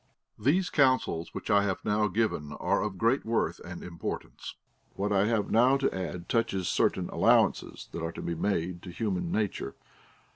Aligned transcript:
These 0.39 0.71
counsels 0.71 1.29
Λvhich 1.29 1.51
I 1.51 1.61
have 1.61 1.85
now 1.85 2.07
given 2.07 2.53
are 2.53 2.81
of 2.81 2.97
great 2.97 3.23
worth 3.23 3.59
and 3.59 3.83
importance; 3.83 4.55
Avhat 4.97 5.11
I 5.11 5.25
have 5.27 5.51
now 5.51 5.77
to 5.77 5.95
add 5.95 6.27
touches 6.27 6.67
certain 6.67 7.07
allowances 7.11 7.87
that 7.91 8.01
are 8.01 8.11
to 8.13 8.21
be 8.23 8.33
made 8.33 8.81
to 8.81 8.89
human 8.89 9.31
nature. 9.31 9.75